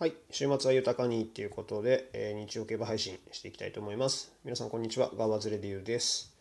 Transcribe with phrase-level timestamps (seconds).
[0.00, 4.32] はい、週末は豊かにということで、えー、日曜競馬配信していきたいと思います。
[4.44, 5.10] 皆さん、こんにちは。
[5.18, 6.32] ガーバズレデューです。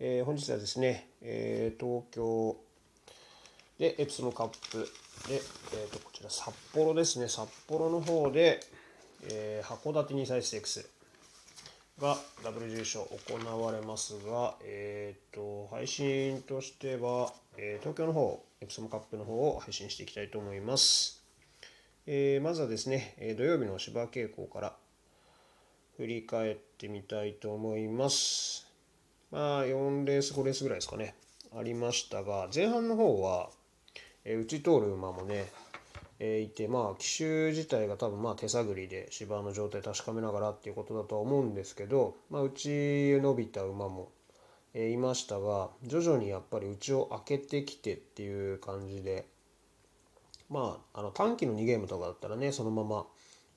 [0.00, 2.56] えー本日はですね、えー東京
[3.78, 4.78] でエプソムカップ
[5.28, 8.58] で、えー、とこちら札幌ですね、札幌の方で、
[9.30, 10.90] えー函館2歳ステークス
[12.00, 21.23] がダブル重賞行われますが、えー、と配信としては、え東京の方、エプソムカップの方を配信していきたいと思います。
[22.06, 24.76] えーまずはですね、え土曜日の芝傾向から
[25.96, 28.66] 振り返ってみたいと思います。
[29.30, 31.14] まあ、4レース、5レースぐらいですかね、
[31.56, 33.48] ありましたが、前半の方は、
[34.26, 35.46] えー、内通る馬もね、
[36.18, 44.12] えーいて、まあ、騎手自体が多分まあ手探りで芝の状態確かめながらっていうことだとは思うんですけど、まあ、内伸びた馬も、
[44.74, 49.24] えーいましたが、徐々にやっぱり内を開けてきてっていう感じで、
[50.50, 53.06] まあ、あの短期の2ゲームとかだったらねそのまま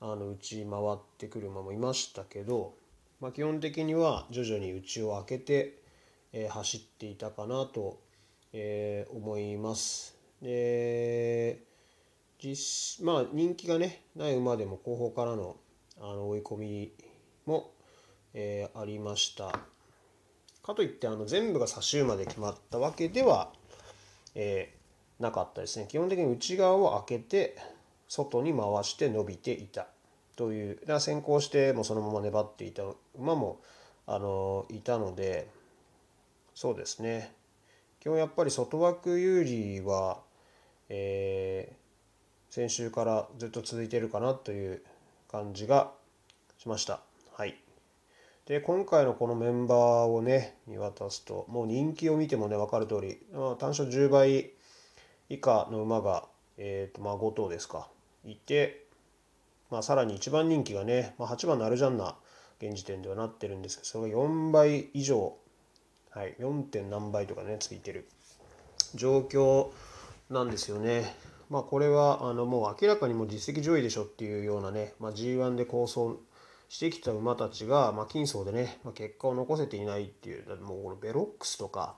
[0.00, 2.74] あの内回ってくる馬もいましたけど、
[3.20, 5.82] まあ、基本的には徐々に内を開けて、
[6.32, 7.98] えー走っていたかなと、
[8.52, 10.16] えー思います。
[10.40, 11.62] で
[12.38, 15.56] 実まあ人気がねない馬でも後方からの
[16.00, 16.92] あの追い込み
[17.44, 17.72] も、
[18.34, 19.58] えーありました。
[20.62, 23.52] かといってあの全部が差し馬で決まったわけでは、
[24.34, 24.77] えー
[25.20, 25.86] なかったですね。
[25.88, 27.56] 基本的に内側を開けて
[28.08, 29.86] 外に回して伸びていた。
[30.36, 31.00] という。
[31.00, 32.84] 先行してもそのまま粘っていた
[33.16, 33.60] 馬も
[34.06, 35.48] あのいたので
[36.54, 37.32] そうですね。
[38.00, 40.20] 基本やっぱり外枠有利は、
[40.88, 41.88] えー
[42.50, 44.82] 先週からずっと続いてるかなという
[45.30, 45.92] 感じが
[46.58, 47.00] しました。
[47.32, 47.56] はい。
[48.46, 54.50] で今回のこのメンバーをね見渡すともう人気を見てもね分かる通り、まあ、単勝10倍
[55.28, 56.24] 以下の馬が、
[56.56, 57.88] えーとまあ、5頭ですか
[58.24, 58.84] いて、
[59.70, 62.16] まあ、さらに一番人気がね、まあ、8番のアルジャンナ
[62.60, 65.36] 現時点ではなってるんですけどそれが4倍以上、
[66.10, 66.62] はい、4.
[66.64, 68.08] 点何倍とかねついてる
[68.94, 69.68] 状況
[70.30, 71.14] なんですよね。
[71.50, 76.20] まあこれはあのもう明らかにも実績上位でしょっていうようなね、まあ、G1 で構想
[76.68, 81.96] してきた馬たちが、まあ、金層でね、まあ、結果を残せていないっていうもうこのベロックスとか、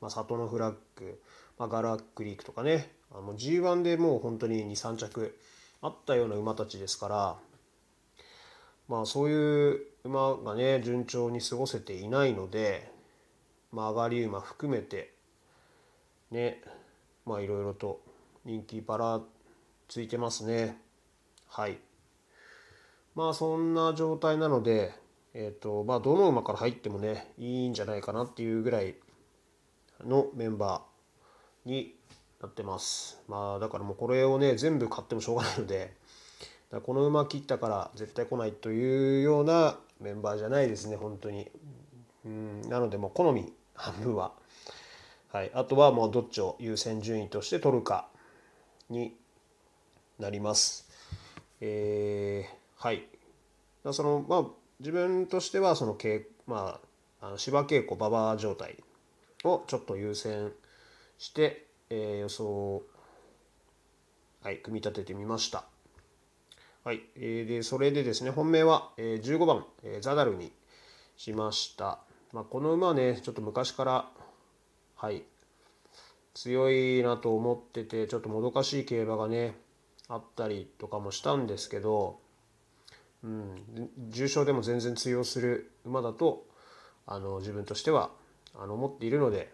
[0.00, 1.20] まあ、里のフラッグ、
[1.60, 2.90] まあ、ガラックリークとかね。
[3.12, 5.38] あの G1 でもう本当に23着
[5.82, 7.36] あったような馬たちですから。
[8.88, 12.90] まあそういう馬がね順調に過ごせていないので、
[13.72, 15.12] まあ、上がり馬含めて
[16.30, 16.62] ね
[17.26, 18.00] まあいろいろと
[18.46, 19.20] 人気ばら
[19.86, 20.80] ついてますね。
[21.46, 21.78] はい。
[23.14, 24.94] まあそんな状態なので
[25.34, 28.94] えっ、とまあどの馬から入ってもねいいんじゃないかなっていうぐらい
[30.06, 30.99] のメンバー
[31.64, 31.94] に
[32.40, 33.20] なってます。
[33.28, 35.94] まあだからもうこれをね全部買ってもしょうがないので
[36.70, 41.50] だこの馬切ったから絶対来ないというようなメンバーじゃないですね本当に。
[42.24, 44.32] うんなのでもう好み半分は。
[45.32, 48.08] はいあとはもうどっちを優先順位として取るか
[48.88, 49.14] に
[50.18, 50.88] なります。
[51.60, 53.06] えーはい。
[53.84, 54.44] だそのまあ
[54.78, 55.96] 自分としてはその
[56.46, 56.80] ま
[57.20, 58.76] ああの芝稽古馬場状態
[59.44, 60.52] をちょっと優先
[61.20, 62.82] して、えー予想を、
[64.42, 65.64] はい、組み立ててみました。
[66.82, 70.50] はい、えーでそれでですね本命は、えー15番、えーザダルに
[71.18, 71.98] しました。
[72.32, 74.08] まあ、この馬はねちょっと昔から
[74.96, 75.24] はい
[76.32, 79.56] 強いなと思っててちょっともどかしい競馬がね
[80.08, 82.18] あったりとかもしたんですけど、
[83.22, 83.56] うん、
[84.08, 86.46] 重賞でも全然通用する馬だと
[87.06, 88.10] あの自分としては
[88.58, 89.52] あの思っているので、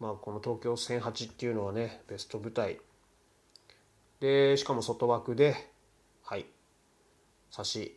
[0.00, 2.78] まあ、この東京1008っていうのはねベスト舞台。
[4.20, 5.56] でしかも外枠で
[6.22, 6.46] はい。
[7.50, 7.96] 差し、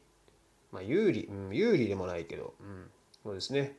[0.72, 2.90] まあ、有利、うん、有利でもないけど、うん、
[3.24, 3.78] そうですね。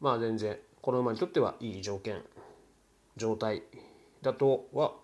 [0.00, 2.22] まあ全然この馬にとってはいい条件
[3.16, 3.62] 状態
[4.22, 4.94] だとは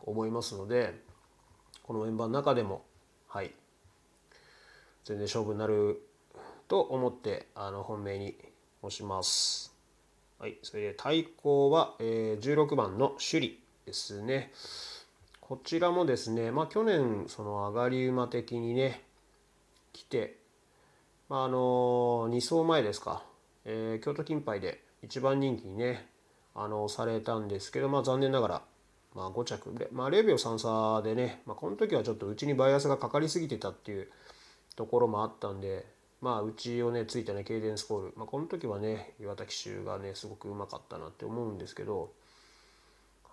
[0.00, 0.94] 思いますので
[1.82, 2.84] このメンバーの中でも
[3.28, 3.52] はい。
[5.04, 6.02] 全然勝負になる
[6.68, 8.36] と思ってあの本命に
[8.82, 9.75] 押します。
[10.38, 14.52] はい、それで対抗は、えー16番の首里ですね。
[15.40, 19.02] こちらもですね、まあ、去年その上がり馬的にね
[19.94, 20.36] 来て、
[21.30, 23.22] まあ、あの2走前ですか、
[23.64, 26.06] えー京都金杯で一番人気にね
[26.54, 28.62] あのされたんですけど、まあ、残念ながら、
[29.14, 34.10] まあ、5着で、まあ、0秒3差でね、まあ、この時はちょっとうちにバイアスがかかりすぎてたっていう
[34.74, 35.86] ところもあったんで、
[36.22, 42.10] まあ、うちをねついたねケイデンスコール、まあ、この時はね岩田騎手がねすごくうまかったなって思うんですけど、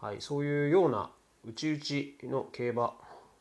[0.02, 1.10] はい、そういうような
[1.46, 2.94] 内々の競馬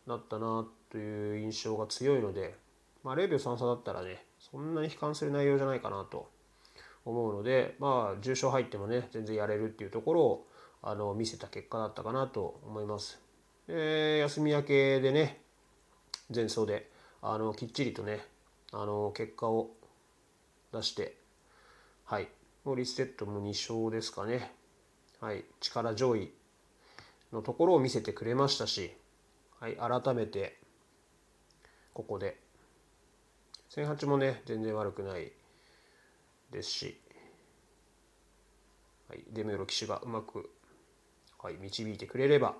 [0.06, 2.54] だったなという印象が強いので、
[3.02, 6.28] まあ、0秒33だったらねそんなに悲観する内容じゃないかなと
[7.04, 10.46] 思うのでまあ重賞入ってもね全然やれるっていうところを
[10.82, 13.20] あの見せた結果だったかなと思います。
[13.68, 15.40] で休み明けでね
[16.34, 16.90] 前走で
[17.22, 18.31] あのきっちりとね
[18.72, 19.70] あの結果を
[20.72, 21.16] 出して
[22.04, 22.28] はい。
[22.64, 24.52] もうリステッドも2勝ですかね。
[25.20, 25.44] はい。
[25.60, 26.30] 力上位
[27.32, 28.94] のところを見せてくれましたし、
[29.60, 30.58] はい、改めて
[31.94, 32.36] ここで。
[33.70, 35.32] 1008もね全然悪くない
[36.50, 37.00] ですし、
[39.08, 40.50] はい、デメロ騎手がうまく、
[41.42, 42.54] はい、導いてくれれば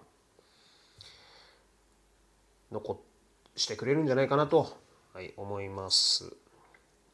[2.70, 3.04] 残
[3.54, 4.74] してくれるんじゃないかなと、
[5.12, 6.32] はい、思います。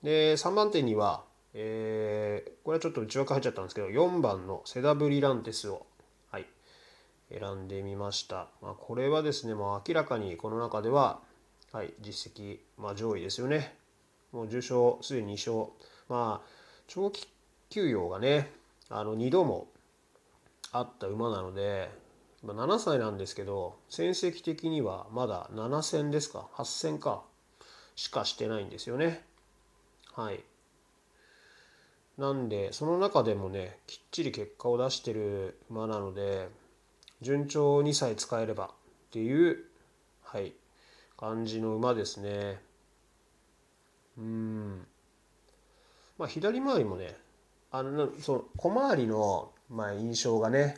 [0.03, 1.25] で3番手には、
[1.55, 5.87] えー、これはちょっと内枠入っちゃったんですけど4番のセダブリランテスを、
[6.31, 6.47] はい、
[7.31, 8.49] 選んでみました。
[8.62, 11.21] まあ、これはですね、まあ、明らかにこの中では、
[11.73, 13.75] はい、実績、まあ、上位ですよね。
[14.33, 15.73] もう重賞すでに2勝。
[16.09, 16.49] まあ
[16.87, 17.29] 長期
[17.69, 18.50] 休養がね
[18.89, 19.69] あの2度も
[20.73, 21.91] あった馬なので
[22.45, 27.23] 7歳なんですけど戦績的にはまだ7戦ですか？8戦か
[27.99, 29.25] しかしてないんですよね。
[30.15, 30.39] はい。
[32.17, 36.49] なんでその中でもねきっちり結果を出してる馬なので
[37.23, 38.69] 順調にさえ使えればっ
[39.11, 39.65] ていう
[40.23, 40.53] はい
[41.17, 42.61] 感じの馬ですね。
[44.17, 44.87] うん。
[46.19, 47.17] まあ、左回りもね
[47.73, 50.77] あのその小回りの、まあ、印象がね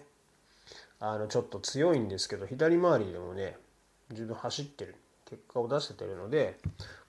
[1.00, 3.58] あのちょっと強いんですけど左回りでもね
[4.11, 4.94] 十分走ってる
[5.26, 6.58] 結果を出せてるので、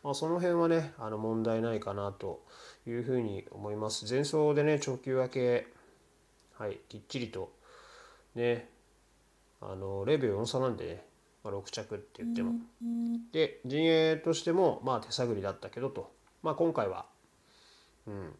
[0.03, 2.43] まあ、その辺はねあの問題ないかなと
[2.87, 4.05] いうふうに思います。
[4.09, 5.67] 前走でね長球明け
[6.57, 7.51] はいきっちりと
[8.35, 8.69] ね
[9.61, 11.03] あの0秒4差なんでね、
[11.43, 12.53] まあ、6着って言っても。
[13.31, 16.11] で陣営としてもまあ手探りだったけどと、
[16.41, 17.05] まあ、今回は
[18.07, 18.35] うん、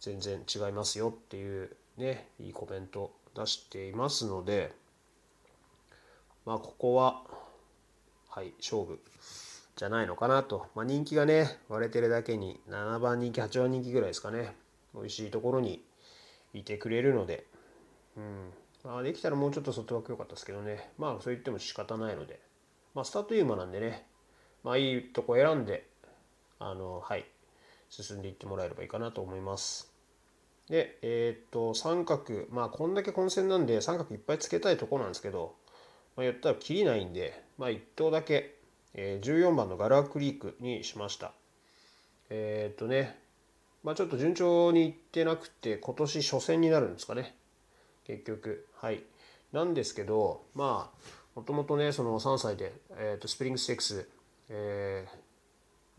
[0.00, 4.72] 全然違いますよっていうねいいコメント出していますので
[6.44, 7.22] まあここは
[8.28, 9.00] はい勝負
[9.76, 14.56] じゃないのかなと、まあ、人気がね割れてるだけに7番人気8番人気ぐらいですかね。
[14.94, 15.84] 美味しいところに
[16.54, 17.46] いてくれるので、
[18.16, 18.50] うん。
[18.84, 20.90] まあ、できたらもうちょっと外枠良かったですけどね。
[20.98, 22.40] まあそう言っても仕方ないので、
[22.94, 24.06] まあ、スタートユーマなんでね。
[24.64, 25.86] まあいいとこ選んで
[26.58, 27.26] あのはい。
[27.88, 29.92] 進んでいってもらえればいいかなと思います。
[30.68, 35.54] で、えー、っと、三角、まあ、こんだけ混戦なんで、三角いっぱいつけたいとこなんですけど、
[36.16, 38.55] まあ、言ったら切りないんで、まあ、1頭だけ、
[38.96, 41.32] え、14番のガラクリークにしました。
[42.30, 43.18] えー、っとね、
[43.84, 47.36] まあ、ちょっと順調にいってなくて、今年初戦になるんですかね。
[48.04, 48.66] 結局。
[48.74, 49.04] はい。
[49.52, 54.08] なんですけど、まあ、もともとね、その3歳で、えー、とスプリングステークス、
[54.48, 55.06] え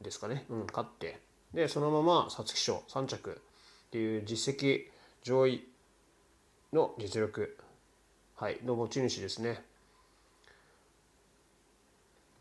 [0.01, 1.19] ー、ですかね、うん、勝って、
[1.53, 3.41] でそのまま皐月賞3着
[3.87, 4.87] っていう実績
[5.23, 5.63] 上位
[6.73, 7.57] の実力、
[8.35, 9.63] はい、の持ち主ですね。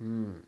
[0.00, 0.44] うん。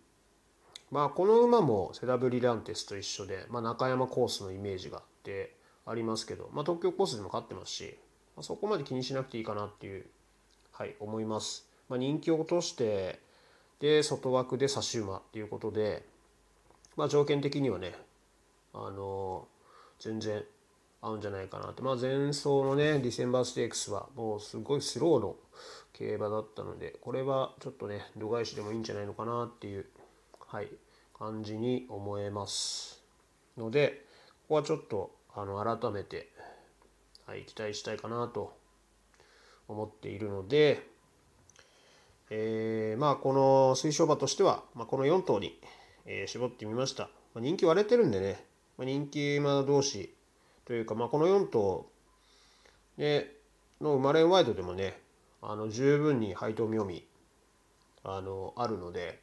[0.91, 5.55] まあこの馬もセダブリランテスと一緒で、まあ、中山コースのイメージがあって
[5.87, 7.97] ありますけど、まあ、東京コースでも勝ってますし、
[8.37, 10.07] まあ、そこまで気にしなくていいかなっていう、
[10.73, 11.67] はい、思います。
[11.89, 13.21] まあ、人気を落として
[13.81, 16.05] で外枠で差し馬っていうことで、
[16.97, 17.95] まあ、条件的にはね
[18.75, 19.47] あの
[20.01, 20.45] 全然
[21.01, 21.83] 合うんじゃないかなと。
[21.83, 25.37] まあ前走のねディセンバーステークスはもうすごいスローの
[25.93, 29.87] 競馬だったのでこれはちょっとね度外視でもいいんじゃないのかなっていう
[30.47, 30.69] はい
[31.19, 33.03] 感じに思えます
[33.57, 34.05] ので
[34.43, 36.29] ここはちょっとあの改めて、
[37.27, 38.57] はい、期待したいかなと
[39.69, 40.83] 思っているので、
[42.31, 45.61] えー、まあこの推奨馬としては、まあ、この4頭に、
[46.07, 48.45] えー、絞ってみました、まあ、人気割れてるんでね。
[48.77, 50.15] まあ、人気馬同士
[50.69, 51.91] というか、まあ、この4頭
[52.99, 53.35] で
[53.81, 55.01] の生まれんワイドでもね
[55.41, 57.07] あの十分に配当妙味
[58.05, 59.19] あのあるので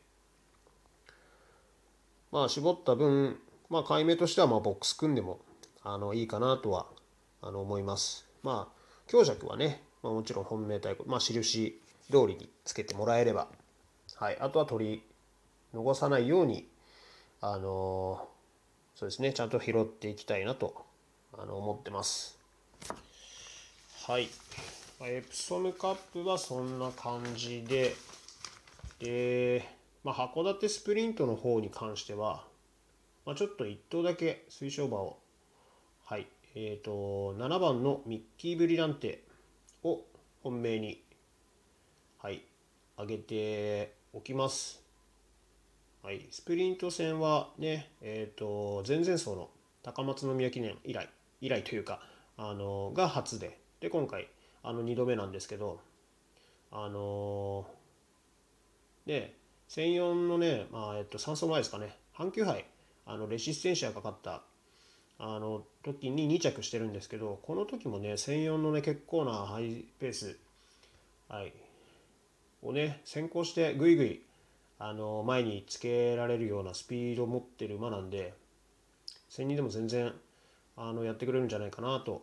[2.32, 3.38] まあ絞った分
[3.70, 5.40] まあ買い目としてはまあボックス組んでも
[5.84, 6.88] あのいいかなとは
[7.44, 8.28] あの思います。
[8.42, 13.50] まあ強弱はね、まあ、もちろん本命対抗まあ印通りにつけてもらえれば
[14.16, 15.04] はいあとは取り
[15.76, 16.68] 逃さないように
[17.40, 18.28] あの
[18.96, 20.86] そうですねちゃんと拾っていきたいなと
[21.38, 22.38] あの思ってます。
[24.08, 24.30] はい。
[25.02, 27.96] エプソムカップはそんな感じで
[29.00, 29.68] で、
[30.04, 32.46] まあ、函館スプリントの方に関しては、
[33.26, 35.18] まあ、ちょっと1頭だけ推奨馬を。
[36.06, 36.28] はい。
[36.56, 39.24] えーと、7番のミッキー・ブリランテ
[39.84, 40.02] を
[40.42, 41.04] 本命に
[42.20, 42.44] はい
[42.98, 44.82] 上げておきます。
[46.02, 49.50] はい、スプリント戦はね、えーと、前々走の
[49.84, 51.10] 高松宮記念以来。
[51.46, 52.00] 以来というか
[52.38, 54.28] あのが初でで今回
[54.64, 55.80] あの2度目なんですけど
[56.72, 57.66] あの
[59.06, 59.34] ね
[59.70, 62.66] 1004のね、まあえっと、3走前ですかね阪急杯
[63.06, 64.42] あのレシステンシアがかかった
[65.18, 70.38] あの時に2着してるんですけどこの時もね1004のね結構なハイペース、
[71.30, 71.54] はい、
[72.62, 74.22] をね先行してぐいぐい
[74.78, 78.34] あの前につけられるようなスピードを持ってる馬なんで
[79.30, 80.14] 1002でも全然
[80.78, 82.22] あのやってくれるんじゃないかなと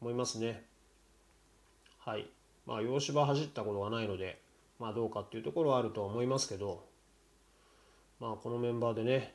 [0.00, 0.64] 思いますね。
[1.98, 2.28] はい。
[2.66, 4.40] まあ、洋芝走ったことがないので、
[4.78, 6.84] まあどうかっていうところはあるとは思いますけど、
[8.18, 9.34] まあこのメンバーでね、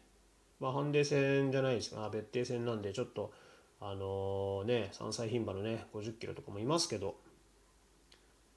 [0.60, 3.32] まあハンデ戦じゃないですが、別定戦なんでちょっと、
[3.80, 7.16] あのー、ね、3歳牝馬のね、50キロとかもいますけど、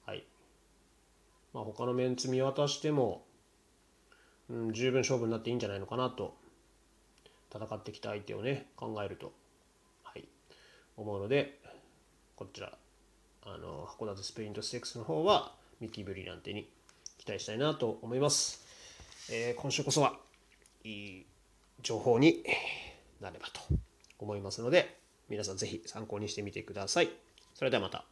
[0.05, 0.25] はい。
[1.53, 3.23] まあ他のメンツ見渡しても、
[4.49, 6.35] うん、十分勝負になっていいんじゃないのかなと、
[7.53, 9.33] 戦ってきた相手をね、考えると、
[10.03, 10.27] はい、
[10.97, 11.59] 思うので、
[12.35, 12.71] こちら、
[13.43, 16.69] あの函館スプリントステークスの方はミキ・ブリランテに
[17.17, 18.65] 期待したいなと思います。
[19.31, 20.17] えー、今週こそは
[20.83, 21.25] いい
[21.81, 22.43] 情報に
[23.19, 23.61] なればと
[24.19, 24.97] 思いますので
[25.29, 27.09] 皆さんぜひ参考にしてみてください。
[27.55, 28.10] それではまた。